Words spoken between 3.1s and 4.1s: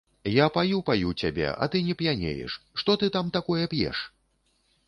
там такое п'еш?